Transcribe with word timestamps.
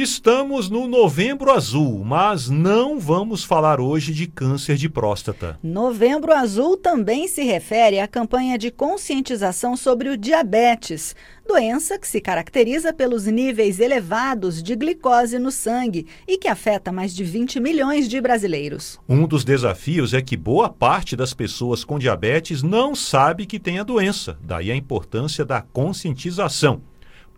Estamos 0.00 0.70
no 0.70 0.86
Novembro 0.86 1.50
Azul, 1.50 2.04
mas 2.04 2.48
não 2.48 3.00
vamos 3.00 3.42
falar 3.42 3.80
hoje 3.80 4.14
de 4.14 4.28
câncer 4.28 4.76
de 4.76 4.88
próstata. 4.88 5.58
Novembro 5.60 6.32
Azul 6.32 6.76
também 6.76 7.26
se 7.26 7.42
refere 7.42 7.98
à 7.98 8.06
campanha 8.06 8.56
de 8.56 8.70
conscientização 8.70 9.76
sobre 9.76 10.08
o 10.08 10.16
diabetes, 10.16 11.16
doença 11.44 11.98
que 11.98 12.06
se 12.06 12.20
caracteriza 12.20 12.92
pelos 12.92 13.26
níveis 13.26 13.80
elevados 13.80 14.62
de 14.62 14.76
glicose 14.76 15.36
no 15.36 15.50
sangue 15.50 16.06
e 16.28 16.38
que 16.38 16.46
afeta 16.46 16.92
mais 16.92 17.12
de 17.12 17.24
20 17.24 17.58
milhões 17.58 18.08
de 18.08 18.20
brasileiros. 18.20 19.00
Um 19.08 19.26
dos 19.26 19.42
desafios 19.42 20.14
é 20.14 20.22
que 20.22 20.36
boa 20.36 20.68
parte 20.68 21.16
das 21.16 21.34
pessoas 21.34 21.82
com 21.82 21.98
diabetes 21.98 22.62
não 22.62 22.94
sabe 22.94 23.46
que 23.46 23.58
tem 23.58 23.80
a 23.80 23.82
doença, 23.82 24.38
daí 24.44 24.70
a 24.70 24.76
importância 24.76 25.44
da 25.44 25.60
conscientização. 25.60 26.82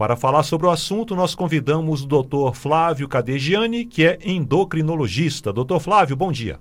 Para 0.00 0.16
falar 0.16 0.44
sobre 0.44 0.66
o 0.66 0.70
assunto, 0.70 1.14
nós 1.14 1.34
convidamos 1.34 2.04
o 2.04 2.06
Dr. 2.06 2.54
Flávio 2.54 3.06
Cadegiani, 3.06 3.84
que 3.84 4.06
é 4.06 4.16
endocrinologista. 4.24 5.52
Doutor 5.52 5.78
Flávio, 5.78 6.16
bom 6.16 6.32
dia. 6.32 6.58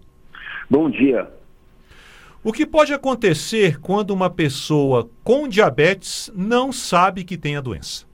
Bom 0.69 0.89
dia. 0.89 1.25
O 2.43 2.51
que 2.51 2.65
pode 2.65 2.93
acontecer 2.93 3.79
quando 3.79 4.11
uma 4.11 4.29
pessoa 4.29 5.09
com 5.23 5.47
diabetes 5.47 6.29
não 6.35 6.73
sabe 6.73 7.23
que 7.23 7.37
tem 7.37 7.55
a 7.55 7.61
doença? 7.61 8.05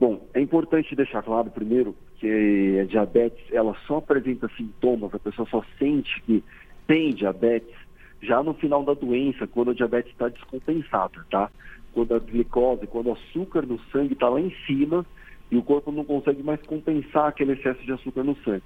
Bom, 0.00 0.26
é 0.32 0.40
importante 0.40 0.96
deixar 0.96 1.22
claro 1.22 1.50
primeiro 1.50 1.94
que 2.18 2.78
a 2.80 2.86
diabetes 2.86 3.44
ela 3.52 3.76
só 3.86 3.98
apresenta 3.98 4.48
sintomas, 4.56 5.14
a 5.14 5.18
pessoa 5.18 5.46
só 5.50 5.62
sente 5.78 6.22
que 6.22 6.42
tem 6.86 7.12
diabetes 7.12 7.76
já 8.22 8.42
no 8.42 8.54
final 8.54 8.82
da 8.82 8.94
doença, 8.94 9.46
quando 9.46 9.72
a 9.72 9.74
diabetes 9.74 10.10
está 10.10 10.30
descompensada, 10.30 11.22
tá? 11.30 11.50
Quando 11.92 12.14
a 12.14 12.18
glicose, 12.18 12.86
quando 12.86 13.08
o 13.08 13.12
açúcar 13.12 13.66
no 13.66 13.78
sangue 13.92 14.12
está 14.14 14.28
lá 14.28 14.40
em 14.40 14.54
cima 14.66 15.04
e 15.50 15.56
o 15.56 15.62
corpo 15.62 15.90
não 15.90 16.04
consegue 16.04 16.42
mais 16.42 16.60
compensar 16.62 17.28
aquele 17.28 17.52
excesso 17.52 17.82
de 17.84 17.92
açúcar 17.92 18.22
no 18.22 18.36
sangue. 18.44 18.62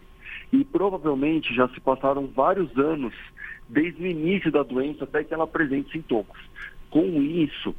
E 0.53 0.65
provavelmente 0.65 1.55
já 1.55 1.69
se 1.69 1.81
passaram 1.81 2.27
vários 2.27 2.77
anos 2.77 3.15
desde 3.69 4.03
o 4.03 4.07
início 4.07 4.51
da 4.51 4.63
doença 4.63 5.05
até 5.05 5.25
que 5.25 5.33
ela 5.33 5.45
apresente 5.45 5.93
sintomas. 5.93 6.39
Com 6.91 7.23
isso, 7.23 7.75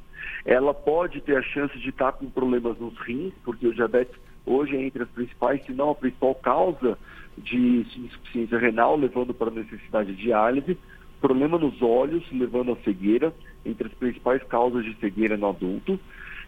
ela 0.45 0.73
pode 0.73 1.21
ter 1.21 1.38
a 1.38 1.41
chance 1.41 1.77
de 1.77 1.89
estar 1.89 2.14
com 2.14 2.30
problemas 2.30 2.77
nos 2.80 2.97
rins, 2.99 3.33
porque 3.44 3.67
o 3.67 3.73
diabetes 3.73 4.16
hoje 4.45 4.75
é 4.75 4.81
entre 4.81 5.03
as 5.03 5.09
principais, 5.09 5.64
se 5.66 5.71
não 5.71 5.91
a 5.91 5.95
principal 5.95 6.36
causa 6.36 6.97
de 7.38 7.86
insuficiência 7.97 8.58
renal, 8.58 8.97
levando 8.97 9.33
para 9.33 9.49
a 9.49 9.53
necessidade 9.53 10.14
de 10.14 10.23
diálise, 10.23 10.77
problema 11.21 11.58
nos 11.58 11.81
olhos, 11.81 12.23
levando 12.31 12.73
à 12.73 12.75
cegueira, 12.83 13.33
entre 13.66 13.88
as 13.88 13.94
principais 13.94 14.44
causas 14.44 14.83
de 14.83 14.95
cegueira 14.95 15.38
no 15.38 15.50
adulto, 15.50 16.00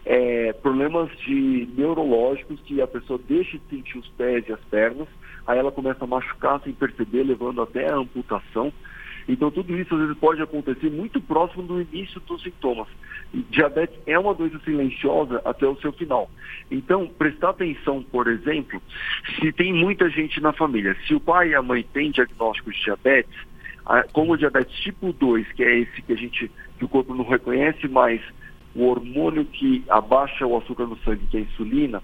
é, 0.04 0.52
problemas 0.52 1.10
de 1.18 1.68
neurológicos 1.76 2.60
que 2.60 2.80
a 2.80 2.86
pessoa 2.86 3.18
deixa 3.28 3.58
de 3.58 3.64
sentir 3.68 3.98
os 3.98 4.08
pés 4.10 4.44
e 4.48 4.52
as 4.52 4.60
pernas, 4.66 5.08
aí 5.46 5.58
ela 5.58 5.72
começa 5.72 6.04
a 6.04 6.06
machucar 6.06 6.60
sem 6.62 6.72
perceber, 6.72 7.24
levando 7.24 7.60
até 7.60 7.90
a 7.90 7.96
amputação. 7.96 8.72
Então 9.28 9.50
tudo 9.50 9.76
isso 9.76 9.92
às 9.94 10.00
vezes 10.00 10.16
pode 10.18 10.40
acontecer 10.40 10.88
muito 10.90 11.20
próximo 11.20 11.64
do 11.64 11.80
início 11.80 12.20
dos 12.20 12.42
sintomas. 12.42 12.86
Diabetes 13.50 13.98
é 14.06 14.18
uma 14.18 14.32
doença 14.32 14.58
silenciosa 14.60 15.42
até 15.44 15.66
o 15.66 15.76
seu 15.80 15.92
final. 15.92 16.30
Então, 16.70 17.06
prestar 17.06 17.50
atenção, 17.50 18.02
por 18.02 18.28
exemplo, 18.28 18.80
se 19.40 19.52
tem 19.52 19.72
muita 19.72 20.08
gente 20.08 20.40
na 20.40 20.52
família, 20.52 20.96
se 21.06 21.14
o 21.14 21.20
pai 21.20 21.50
e 21.50 21.54
a 21.54 21.62
mãe 21.62 21.84
têm 21.92 22.10
diagnóstico 22.10 22.70
de 22.70 22.80
diabetes, 22.82 23.36
como 24.12 24.32
o 24.32 24.36
diabetes 24.36 24.74
tipo 24.80 25.12
2, 25.12 25.52
que 25.52 25.62
é 25.62 25.80
esse 25.80 26.02
que 26.02 26.12
a 26.12 26.16
gente, 26.16 26.50
que 26.78 26.84
o 26.84 26.88
corpo 26.88 27.14
não 27.14 27.24
reconhece 27.24 27.88
mais 27.88 28.20
o 28.74 28.84
hormônio 28.84 29.44
que 29.44 29.82
abaixa 29.88 30.46
o 30.46 30.56
açúcar 30.56 30.86
no 30.86 30.98
sangue, 30.98 31.26
que 31.30 31.36
é 31.38 31.40
a 31.40 31.42
insulina, 31.44 32.02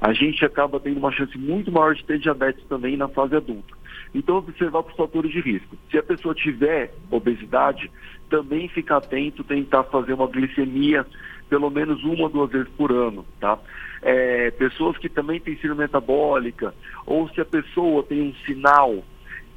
a 0.00 0.12
gente 0.12 0.44
acaba 0.44 0.80
tendo 0.80 0.98
uma 0.98 1.12
chance 1.12 1.36
muito 1.36 1.70
maior 1.72 1.94
de 1.94 2.04
ter 2.04 2.18
diabetes 2.18 2.64
também 2.68 2.96
na 2.96 3.08
fase 3.08 3.36
adulta. 3.36 3.74
Então, 4.14 4.36
observar 4.36 4.80
os 4.80 4.96
fatores 4.96 5.30
de 5.30 5.40
risco. 5.40 5.76
Se 5.90 5.98
a 5.98 6.02
pessoa 6.02 6.34
tiver 6.34 6.92
obesidade, 7.10 7.90
também 8.28 8.68
ficar 8.68 8.98
atento, 8.98 9.44
tentar 9.44 9.84
fazer 9.84 10.14
uma 10.14 10.26
glicemia 10.26 11.06
pelo 11.48 11.68
menos 11.68 12.02
uma 12.04 12.22
ou 12.22 12.28
duas 12.28 12.50
vezes 12.50 12.68
por 12.76 12.92
ano, 12.92 13.26
tá? 13.40 13.58
É, 14.02 14.52
pessoas 14.52 14.96
que 14.96 15.08
também 15.08 15.40
têm 15.40 15.56
síndrome 15.56 15.82
metabólica, 15.82 16.72
ou 17.04 17.28
se 17.30 17.40
a 17.40 17.44
pessoa 17.44 18.04
tem 18.04 18.22
um 18.22 18.32
sinal 18.46 19.04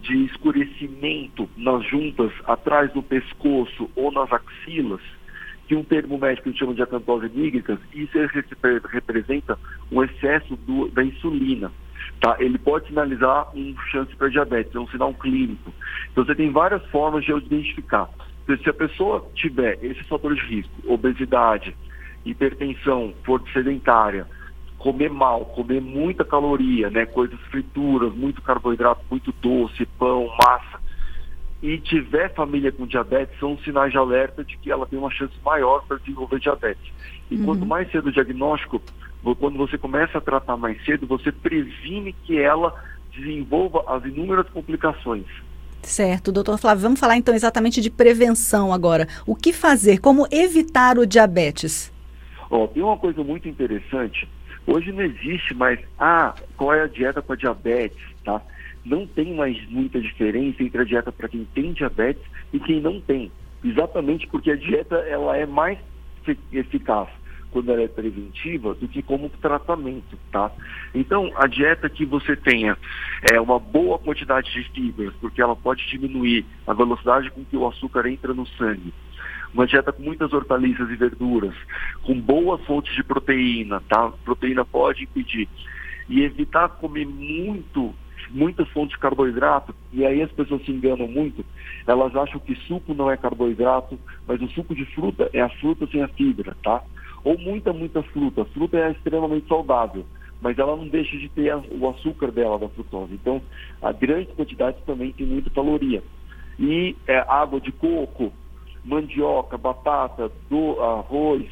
de 0.03 0.25
escurecimento 0.25 1.49
nas 1.57 1.83
juntas 1.87 2.31
atrás 2.45 2.91
do 2.91 3.01
pescoço 3.01 3.89
ou 3.95 4.11
nas 4.11 4.29
axilas, 4.31 5.01
que 5.67 5.75
um 5.75 5.83
termo 5.83 6.17
médico 6.17 6.53
chama 6.53 6.73
de 6.73 6.83
acantose 6.83 7.31
nígricas, 7.33 7.79
isso 7.93 8.17
representa 8.89 9.57
um 9.89 10.03
excesso 10.03 10.57
do, 10.57 10.89
da 10.89 11.03
insulina. 11.03 11.71
Tá? 12.19 12.35
Ele 12.39 12.57
pode 12.57 12.87
sinalizar 12.87 13.49
um 13.55 13.73
chance 13.89 14.13
para 14.15 14.27
diabetes, 14.27 14.75
é 14.75 14.79
um 14.79 14.87
sinal 14.87 15.13
clínico. 15.13 15.73
Então 16.11 16.25
você 16.25 16.35
tem 16.35 16.51
várias 16.51 16.85
formas 16.87 17.23
de 17.23 17.31
identificar. 17.31 18.09
Então, 18.43 18.57
se 18.57 18.69
a 18.69 18.73
pessoa 18.73 19.25
tiver 19.33 19.79
esses 19.81 20.05
fatores 20.07 20.37
de 20.37 20.55
risco, 20.55 20.73
obesidade, 20.85 21.73
hipertensão, 22.25 23.13
for 23.23 23.41
sedentária, 23.53 24.27
comer 24.83 25.09
mal, 25.09 25.45
comer 25.45 25.81
muita 25.81 26.25
caloria, 26.25 26.89
né, 26.89 27.05
coisas 27.05 27.39
frituras, 27.49 28.13
muito 28.13 28.41
carboidrato, 28.41 29.01
muito 29.09 29.33
doce, 29.41 29.85
pão, 29.97 30.29
massa, 30.37 30.77
e 31.61 31.77
tiver 31.77 32.33
família 32.33 32.69
com 32.69 32.85
diabetes, 32.85 33.39
são 33.39 33.57
sinais 33.59 33.93
de 33.93 33.97
alerta 33.97 34.43
de 34.43 34.57
que 34.57 34.69
ela 34.69 34.85
tem 34.85 34.99
uma 34.99 35.09
chance 35.09 35.33
maior 35.41 35.85
para 35.87 35.95
desenvolver 35.99 36.37
diabetes. 36.37 36.91
E 37.31 37.37
uhum. 37.37 37.45
quanto 37.45 37.65
mais 37.65 37.89
cedo 37.89 38.09
o 38.09 38.11
diagnóstico, 38.11 38.81
quando 39.39 39.57
você 39.57 39.77
começa 39.77 40.17
a 40.17 40.21
tratar 40.21 40.57
mais 40.57 40.83
cedo, 40.83 41.07
você 41.07 41.31
previne 41.31 42.11
que 42.11 42.37
ela 42.37 42.75
desenvolva 43.15 43.85
as 43.87 44.03
inúmeras 44.03 44.49
complicações. 44.49 45.27
Certo, 45.81 46.29
doutor 46.29 46.57
Flávio, 46.57 46.83
vamos 46.83 46.99
falar 46.99 47.15
então 47.15 47.33
exatamente 47.33 47.79
de 47.79 47.89
prevenção 47.89 48.73
agora. 48.73 49.07
O 49.25 49.33
que 49.33 49.53
fazer? 49.53 49.99
Como 49.99 50.27
evitar 50.29 50.97
o 50.97 51.05
diabetes? 51.05 51.89
Tem 52.73 52.83
uma 52.83 52.97
coisa 52.97 53.23
muito 53.23 53.47
interessante 53.47 54.27
Hoje 54.65 54.91
não 54.91 55.01
existe 55.01 55.53
mais, 55.53 55.79
ah, 55.99 56.33
qual 56.55 56.73
é 56.73 56.83
a 56.83 56.87
dieta 56.87 57.21
para 57.21 57.35
diabetes, 57.35 58.01
tá? 58.23 58.41
Não 58.85 59.05
tem 59.05 59.33
mais 59.33 59.57
muita 59.69 59.99
diferença 59.99 60.63
entre 60.63 60.81
a 60.81 60.85
dieta 60.85 61.11
para 61.11 61.27
quem 61.27 61.45
tem 61.53 61.73
diabetes 61.73 62.23
e 62.51 62.59
quem 62.59 62.81
não 62.81 62.99
tem. 63.01 63.31
Exatamente 63.63 64.27
porque 64.27 64.51
a 64.51 64.55
dieta 64.55 64.95
ela 64.95 65.37
é 65.37 65.45
mais 65.45 65.77
eficaz 66.51 67.09
quando 67.51 67.71
ela 67.71 67.83
é 67.83 67.87
preventiva 67.87 68.73
do 68.73 68.87
que 68.87 69.03
como 69.03 69.29
tratamento, 69.29 70.17
tá? 70.31 70.51
Então, 70.93 71.31
a 71.35 71.45
dieta 71.45 71.87
que 71.87 72.03
você 72.03 72.35
tenha 72.35 72.75
é 73.31 73.39
uma 73.39 73.59
boa 73.59 73.99
quantidade 73.99 74.51
de 74.51 74.63
fibras, 74.71 75.13
porque 75.21 75.41
ela 75.41 75.55
pode 75.55 75.87
diminuir 75.87 76.45
a 76.65 76.73
velocidade 76.73 77.29
com 77.29 77.45
que 77.45 77.55
o 77.55 77.67
açúcar 77.67 78.07
entra 78.07 78.33
no 78.33 78.47
sangue 78.47 78.91
uma 79.53 79.67
dieta 79.67 79.91
com 79.91 80.01
muitas 80.01 80.33
hortaliças 80.33 80.89
e 80.89 80.95
verduras, 80.95 81.53
com 82.03 82.19
boas 82.19 82.63
fontes 82.65 82.93
de 82.95 83.03
proteína, 83.03 83.81
tá? 83.87 84.11
Proteína 84.23 84.65
pode 84.65 85.03
impedir. 85.03 85.47
E 86.09 86.23
evitar 86.23 86.69
comer 86.69 87.05
muito, 87.05 87.93
muitas 88.29 88.67
fontes 88.69 88.95
de 88.95 88.99
carboidrato, 88.99 89.73
e 89.91 90.05
aí 90.05 90.21
as 90.21 90.31
pessoas 90.31 90.65
se 90.65 90.71
enganam 90.71 91.07
muito, 91.07 91.45
elas 91.85 92.15
acham 92.15 92.39
que 92.39 92.55
suco 92.55 92.93
não 92.93 93.11
é 93.11 93.15
carboidrato, 93.15 93.97
mas 94.27 94.41
o 94.41 94.49
suco 94.49 94.73
de 94.73 94.85
fruta 94.85 95.29
é 95.33 95.41
a 95.41 95.49
fruta 95.49 95.87
sem 95.87 96.01
a 96.01 96.07
fibra, 96.07 96.55
tá? 96.63 96.81
Ou 97.23 97.37
muita, 97.37 97.71
muita 97.71 98.03
fruta. 98.03 98.41
A 98.41 98.45
fruta 98.45 98.77
é 98.77 98.91
extremamente 98.91 99.47
saudável, 99.47 100.05
mas 100.41 100.57
ela 100.59 100.75
não 100.75 100.87
deixa 100.87 101.17
de 101.17 101.29
ter 101.29 101.55
o 101.55 101.89
açúcar 101.89 102.31
dela, 102.31 102.59
da 102.59 102.67
frutose. 102.67 103.13
Então, 103.13 103.41
a 103.81 103.91
grande 103.91 104.27
quantidade 104.33 104.77
também 104.85 105.13
tem 105.13 105.25
muita 105.25 105.49
caloria. 105.49 106.03
E 106.59 106.95
é, 107.07 107.19
água 107.27 107.61
de 107.61 107.71
coco, 107.71 108.33
mandioca, 108.83 109.57
batata, 109.57 110.31
do, 110.49 110.79
arroz, 110.81 111.45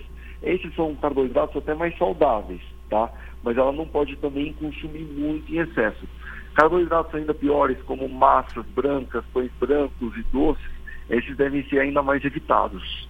esses 0.43 0.73
são 0.75 0.95
carboidratos 0.95 1.57
até 1.57 1.73
mais 1.73 1.97
saudáveis, 1.97 2.61
tá? 2.89 3.11
Mas 3.43 3.57
ela 3.57 3.71
não 3.71 3.87
pode 3.87 4.15
também 4.17 4.53
consumir 4.53 5.03
muito 5.03 5.51
em 5.51 5.59
excesso. 5.59 6.07
Carboidratos 6.55 7.15
ainda 7.15 7.33
piores, 7.33 7.77
como 7.83 8.07
massas 8.09 8.65
brancas, 8.75 9.23
pães 9.33 9.51
brancos 9.59 10.15
e 10.17 10.23
doces, 10.31 10.71
esses 11.09 11.35
devem 11.37 11.63
ser 11.69 11.79
ainda 11.79 12.01
mais 12.01 12.23
evitados. 12.23 13.09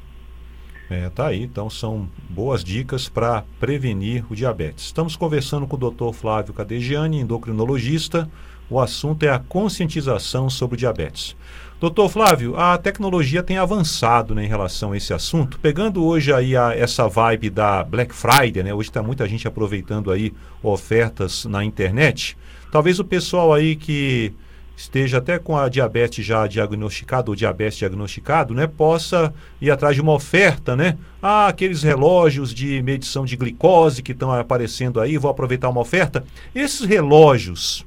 É, 0.89 1.09
tá 1.09 1.27
aí, 1.27 1.41
então 1.41 1.69
são 1.69 2.09
boas 2.29 2.65
dicas 2.65 3.07
para 3.07 3.45
prevenir 3.59 4.25
o 4.29 4.35
diabetes. 4.35 4.85
Estamos 4.85 5.15
conversando 5.15 5.65
com 5.65 5.77
o 5.77 5.89
Dr. 5.89 6.11
Flávio 6.13 6.53
Cadegiani, 6.53 7.21
endocrinologista. 7.21 8.29
O 8.71 8.79
assunto 8.79 9.23
é 9.23 9.29
a 9.29 9.37
conscientização 9.37 10.49
sobre 10.49 10.75
o 10.75 10.77
diabetes. 10.77 11.35
Doutor 11.77 12.07
Flávio, 12.07 12.55
a 12.55 12.77
tecnologia 12.77 13.43
tem 13.43 13.57
avançado 13.57 14.33
né, 14.33 14.45
em 14.45 14.47
relação 14.47 14.93
a 14.93 14.97
esse 14.97 15.13
assunto. 15.13 15.59
Pegando 15.59 16.05
hoje 16.05 16.31
aí 16.31 16.55
a, 16.55 16.73
essa 16.73 17.05
vibe 17.05 17.49
da 17.49 17.83
Black 17.83 18.15
Friday, 18.15 18.63
né? 18.63 18.73
Hoje 18.73 18.87
está 18.87 19.03
muita 19.03 19.27
gente 19.27 19.45
aproveitando 19.45 20.09
aí 20.09 20.31
ofertas 20.63 21.43
na 21.43 21.65
internet. 21.65 22.37
Talvez 22.71 22.97
o 22.97 23.03
pessoal 23.03 23.53
aí 23.53 23.75
que 23.75 24.31
esteja 24.77 25.17
até 25.17 25.37
com 25.37 25.57
a 25.57 25.67
diabetes 25.67 26.25
já 26.25 26.47
diagnosticada 26.47 27.29
ou 27.29 27.35
diabetes 27.35 27.77
diagnosticado, 27.77 28.53
né, 28.53 28.67
possa 28.67 29.33
ir 29.59 29.69
atrás 29.69 29.95
de 29.95 30.01
uma 30.01 30.13
oferta, 30.13 30.77
né? 30.77 30.97
Ah, 31.21 31.47
aqueles 31.47 31.83
relógios 31.83 32.53
de 32.53 32.81
medição 32.81 33.25
de 33.25 33.35
glicose 33.35 34.01
que 34.01 34.13
estão 34.13 34.31
aparecendo 34.31 35.01
aí, 35.01 35.17
vou 35.17 35.29
aproveitar 35.29 35.67
uma 35.67 35.81
oferta. 35.81 36.23
Esses 36.55 36.87
relógios 36.87 37.85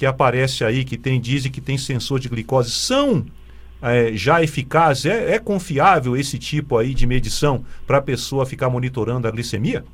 que 0.00 0.06
aparecem 0.06 0.66
aí, 0.66 0.82
que 0.82 0.96
tem, 0.96 1.20
dizem 1.20 1.52
que 1.52 1.60
tem 1.60 1.76
sensor 1.76 2.18
de 2.18 2.26
glicose, 2.26 2.70
são 2.70 3.26
é, 3.82 4.12
já 4.14 4.42
eficazes? 4.42 5.04
É, 5.04 5.34
é 5.34 5.38
confiável 5.38 6.16
esse 6.16 6.38
tipo 6.38 6.78
aí 6.78 6.94
de 6.94 7.06
medição 7.06 7.66
para 7.86 7.98
a 7.98 8.00
pessoa 8.00 8.46
ficar 8.46 8.70
monitorando 8.70 9.28
a 9.28 9.30
glicemia? 9.30 9.84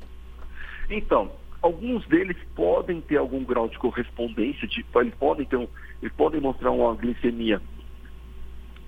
Então, 0.89 1.29
alguns 1.61 2.07
deles 2.07 2.37
podem 2.55 3.01
ter 3.01 3.17
algum 3.17 3.43
grau 3.43 3.67
de 3.67 3.77
correspondência, 3.77 4.65
de, 4.65 4.85
eles 4.95 5.13
podem 5.15 5.45
ter 5.45 5.57
um, 5.57 5.67
eles 6.01 6.15
podem 6.15 6.39
mostrar 6.39 6.71
uma 6.71 6.95
glicemia 6.95 7.61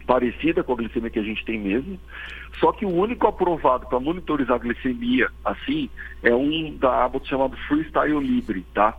parecida 0.07 0.63
com 0.63 0.71
a 0.71 0.77
glicemia 0.77 1.09
que 1.09 1.19
a 1.19 1.23
gente 1.23 1.43
tem 1.43 1.59
mesmo, 1.59 1.99
só 2.61 2.71
que 2.71 2.85
o 2.85 2.95
único 2.95 3.27
aprovado 3.27 3.87
para 3.87 3.99
monitorizar 3.99 4.55
a 4.55 4.59
glicemia 4.59 5.29
assim 5.43 5.89
é 6.23 6.33
um 6.33 6.77
da 6.77 7.03
Abbott 7.03 7.27
chamado 7.27 7.57
Freestyle 7.67 8.21
Libre, 8.21 8.65
tá? 8.73 8.97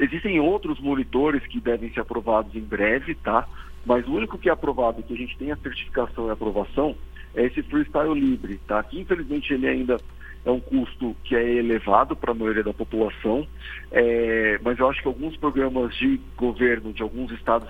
Existem 0.00 0.40
outros 0.40 0.80
monitores 0.80 1.46
que 1.46 1.60
devem 1.60 1.92
ser 1.92 2.00
aprovados 2.00 2.54
em 2.56 2.60
breve, 2.60 3.14
tá? 3.14 3.46
Mas 3.84 4.06
o 4.08 4.12
único 4.12 4.38
que 4.38 4.48
é 4.48 4.52
aprovado, 4.52 5.02
que 5.02 5.12
a 5.12 5.16
gente 5.16 5.36
tem 5.36 5.52
a 5.52 5.56
certificação 5.56 6.28
e 6.28 6.30
aprovação, 6.30 6.96
é 7.34 7.44
esse 7.44 7.62
Freestyle 7.62 8.18
Libre, 8.18 8.58
tá? 8.66 8.82
Que 8.82 8.98
infelizmente 8.98 9.52
ele 9.52 9.68
ainda 9.68 9.98
é 10.44 10.50
um 10.50 10.58
custo 10.58 11.14
que 11.22 11.36
é 11.36 11.56
elevado 11.56 12.16
para 12.16 12.32
a 12.32 12.34
maioria 12.34 12.64
da 12.64 12.72
população, 12.72 13.46
é, 13.92 14.58
mas 14.62 14.78
eu 14.78 14.88
acho 14.88 15.02
que 15.02 15.08
alguns 15.08 15.36
programas 15.36 15.94
de 15.96 16.18
governo 16.34 16.94
de 16.94 17.02
alguns 17.02 17.30
estados 17.32 17.68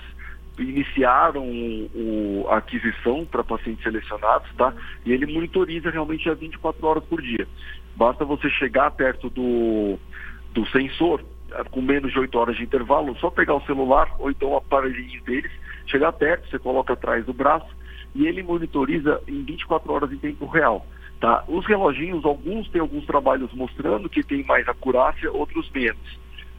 iniciaram 0.56 1.44
o, 1.44 2.46
a 2.48 2.58
aquisição 2.58 3.24
para 3.24 3.42
pacientes 3.42 3.82
selecionados, 3.82 4.48
tá? 4.56 4.72
E 5.04 5.12
ele 5.12 5.26
monitoriza 5.26 5.90
realmente 5.90 6.28
a 6.28 6.34
24 6.34 6.86
horas 6.86 7.04
por 7.04 7.20
dia. 7.20 7.46
Basta 7.96 8.24
você 8.24 8.48
chegar 8.50 8.90
perto 8.92 9.28
do, 9.30 9.98
do 10.52 10.66
sensor, 10.68 11.24
com 11.70 11.80
menos 11.80 12.12
de 12.12 12.18
8 12.18 12.38
horas 12.38 12.56
de 12.56 12.64
intervalo, 12.64 13.16
só 13.16 13.30
pegar 13.30 13.54
o 13.54 13.64
celular 13.66 14.14
ou 14.18 14.30
então 14.30 14.50
o 14.50 14.56
aparelhinho 14.56 15.22
deles, 15.22 15.50
chegar 15.86 16.12
perto, 16.12 16.48
você 16.48 16.58
coloca 16.58 16.92
atrás 16.92 17.24
do 17.24 17.32
braço 17.32 17.68
e 18.14 18.26
ele 18.26 18.42
monitoriza 18.42 19.20
em 19.26 19.42
24 19.42 19.92
horas 19.92 20.12
em 20.12 20.18
tempo 20.18 20.46
real. 20.46 20.86
Tá? 21.20 21.44
Os 21.48 21.66
reloginhos, 21.66 22.24
alguns 22.24 22.68
têm 22.70 22.80
alguns 22.80 23.04
trabalhos 23.04 23.52
mostrando 23.52 24.08
que 24.08 24.22
tem 24.22 24.42
mais 24.44 24.66
acurácia, 24.66 25.30
outros 25.30 25.70
menos. 25.70 26.18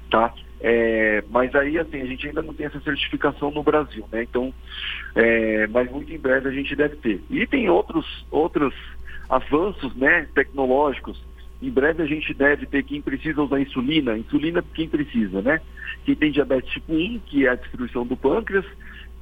Tá? 0.09 0.33
É, 0.59 1.23
mas 1.31 1.55
aí, 1.55 1.79
assim, 1.79 1.99
a 1.99 2.05
gente 2.05 2.27
ainda 2.27 2.43
não 2.43 2.53
tem 2.53 2.67
essa 2.67 2.79
certificação 2.81 3.49
no 3.49 3.63
Brasil, 3.63 4.05
né? 4.11 4.21
Então, 4.21 4.53
é, 5.15 5.65
mas 5.67 5.89
muito 5.89 6.13
em 6.13 6.19
breve 6.19 6.47
a 6.47 6.51
gente 6.51 6.75
deve 6.75 6.97
ter. 6.97 7.23
E 7.31 7.47
tem 7.47 7.67
outros, 7.67 8.05
outros 8.29 8.75
avanços, 9.27 9.95
né, 9.95 10.27
tecnológicos. 10.35 11.19
Em 11.61 11.69
breve 11.69 12.01
a 12.01 12.07
gente 12.07 12.33
deve 12.33 12.65
ter 12.65 12.83
quem 12.83 13.01
precisa 13.01 13.41
usar 13.41 13.61
insulina, 13.61 14.17
insulina 14.17 14.63
quem 14.73 14.89
precisa, 14.89 15.41
né? 15.41 15.61
Quem 16.03 16.15
tem 16.15 16.31
diabetes 16.31 16.71
tipo 16.71 16.93
1, 16.93 17.19
que 17.25 17.45
é 17.45 17.49
a 17.49 17.55
destruição 17.55 18.05
do 18.05 18.17
pâncreas, 18.17 18.65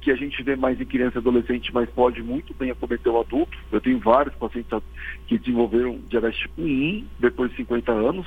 que 0.00 0.10
a 0.10 0.16
gente 0.16 0.42
vê 0.42 0.56
mais 0.56 0.80
em 0.80 0.84
criança 0.86 1.18
e 1.18 1.20
adolescente, 1.20 1.72
mas 1.74 1.88
pode 1.90 2.22
muito 2.22 2.54
bem 2.54 2.70
acometer 2.70 3.12
o 3.12 3.20
adulto. 3.20 3.56
Eu 3.70 3.80
tenho 3.80 3.98
vários 3.98 4.34
pacientes 4.36 4.78
que 5.26 5.38
desenvolveram 5.38 6.00
diabetes 6.08 6.40
tipo 6.40 6.62
1 6.62 7.06
depois 7.18 7.50
de 7.50 7.58
50 7.58 7.92
anos. 7.92 8.26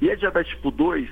E 0.00 0.10
a 0.10 0.14
diabetes 0.14 0.52
tipo 0.54 0.70
2, 0.70 1.08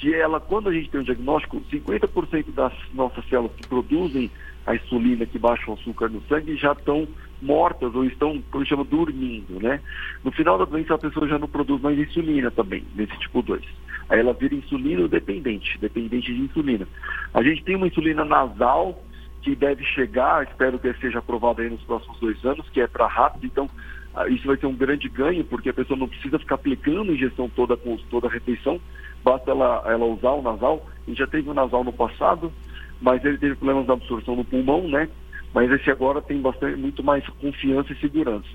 que 0.00 0.14
ela, 0.14 0.40
quando 0.40 0.70
a 0.70 0.72
gente 0.72 0.88
tem 0.88 1.00
um 1.00 1.04
diagnóstico, 1.04 1.60
50% 1.70 2.52
das 2.54 2.72
nossas 2.94 3.24
células 3.28 3.52
que 3.54 3.62
produzem 3.62 4.30
a 4.66 4.74
insulina, 4.74 5.26
que 5.26 5.38
baixa 5.38 5.70
o 5.70 5.74
açúcar 5.74 6.08
no 6.08 6.22
sangue, 6.22 6.56
já 6.56 6.72
estão 6.72 7.06
mortas 7.40 7.94
ou 7.94 8.04
estão, 8.04 8.42
como 8.50 8.64
chama, 8.64 8.82
dormindo, 8.82 9.60
né? 9.60 9.80
No 10.24 10.32
final 10.32 10.58
da 10.58 10.64
doença, 10.64 10.94
a 10.94 10.98
pessoa 10.98 11.28
já 11.28 11.38
não 11.38 11.46
produz 11.46 11.80
mais 11.82 11.98
insulina 11.98 12.50
também, 12.50 12.82
nesse 12.94 13.16
tipo 13.18 13.42
2. 13.42 13.62
Aí 14.08 14.18
ela 14.18 14.32
vira 14.32 14.54
insulino 14.54 15.06
dependente, 15.06 15.78
dependente 15.78 16.34
de 16.34 16.40
insulina. 16.40 16.88
A 17.34 17.42
gente 17.42 17.62
tem 17.62 17.76
uma 17.76 17.86
insulina 17.86 18.24
nasal, 18.24 19.02
que 19.42 19.54
deve 19.54 19.84
chegar, 19.84 20.44
espero 20.44 20.78
que 20.78 20.92
seja 20.94 21.18
aprovado 21.18 21.62
aí 21.62 21.70
nos 21.70 21.82
próximos 21.82 22.18
dois 22.20 22.44
anos, 22.44 22.68
que 22.70 22.80
é 22.80 22.86
para 22.86 23.06
rápido, 23.06 23.46
então 23.46 23.70
ah, 24.14 24.28
isso 24.28 24.46
vai 24.46 24.56
ser 24.56 24.66
um 24.66 24.74
grande 24.74 25.08
ganho, 25.08 25.44
porque 25.44 25.70
a 25.70 25.74
pessoa 25.74 25.98
não 25.98 26.08
precisa 26.08 26.38
ficar 26.38 26.56
aplicando 26.56 27.12
injeção 27.12 27.48
toda 27.48 27.76
com 27.76 27.96
toda 28.10 28.26
a 28.26 28.30
refeição, 28.30 28.80
basta 29.24 29.50
ela, 29.50 29.82
ela 29.86 30.04
usar 30.04 30.30
o 30.30 30.42
nasal. 30.42 30.86
A 31.06 31.10
gente 31.10 31.18
já 31.18 31.26
teve 31.26 31.48
o 31.48 31.54
nasal 31.54 31.84
no 31.84 31.92
passado, 31.92 32.52
mas 33.00 33.24
ele 33.24 33.38
teve 33.38 33.54
problemas 33.54 33.86
de 33.86 33.92
absorção 33.92 34.36
no 34.36 34.44
pulmão, 34.44 34.88
né? 34.88 35.08
Mas 35.54 35.70
esse 35.70 35.90
agora 35.90 36.20
tem 36.20 36.40
bastante, 36.40 36.76
muito 36.76 37.02
mais 37.02 37.26
confiança 37.40 37.92
e 37.92 38.00
segurança. 38.00 38.48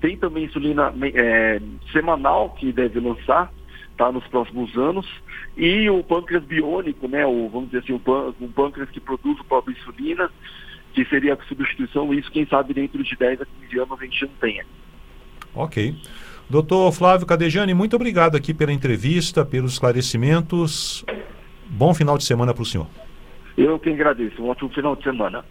Tem 0.00 0.16
também 0.16 0.44
insulina 0.44 0.92
é, 1.14 1.60
semanal 1.92 2.50
que 2.50 2.72
deve 2.72 3.00
lançar, 3.00 3.52
tá, 3.98 4.10
nos 4.10 4.26
próximos 4.28 4.74
anos. 4.78 5.06
E 5.56 5.90
o 5.90 6.02
pâncreas 6.02 6.44
biônico, 6.44 7.08
né, 7.08 7.26
o, 7.26 7.48
vamos 7.48 7.70
dizer 7.70 7.82
assim, 7.82 7.92
um, 7.92 7.98
pân 7.98 8.32
um 8.40 8.50
pâncreas 8.50 8.88
que 8.88 9.00
produz 9.00 9.38
a 9.40 9.44
própria 9.44 9.72
insulina, 9.74 10.30
que 10.94 11.04
seria 11.06 11.34
a 11.34 11.46
substituição, 11.46 12.14
isso 12.14 12.30
quem 12.30 12.46
sabe 12.46 12.72
dentro 12.72 13.02
de 13.02 13.16
10 13.16 13.42
a 13.42 13.46
15 13.66 13.78
anos 13.78 14.00
a 14.00 14.04
gente 14.04 14.22
não 14.24 14.32
tenha. 14.40 14.64
Ok. 15.54 15.94
Doutor 16.48 16.92
Flávio 16.92 17.26
Cadejani, 17.26 17.74
muito 17.74 17.94
obrigado 17.94 18.36
aqui 18.36 18.54
pela 18.54 18.72
entrevista, 18.72 19.44
pelos 19.44 19.72
esclarecimentos. 19.72 21.04
Bom 21.68 21.92
final 21.92 22.16
de 22.16 22.24
semana 22.24 22.54
para 22.54 22.62
o 22.62 22.66
senhor. 22.66 22.86
Eu 23.56 23.78
que 23.78 23.90
agradeço. 23.90 24.40
Um 24.40 24.48
ótimo 24.48 24.70
final 24.70 24.96
de 24.96 25.02
semana. 25.02 25.44